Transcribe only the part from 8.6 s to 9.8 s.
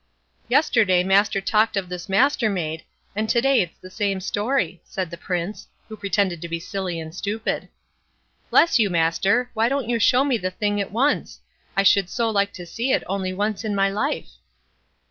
you, master! why